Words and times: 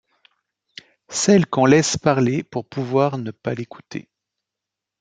Celle 1.09 1.45
qu’on 1.45 1.67
laisse 1.67 1.95
parler 1.95 2.41
pour 2.41 2.65
pouvoir 2.67 3.19
ne 3.19 3.29
pas 3.29 3.53
l’écouter. 3.53 4.09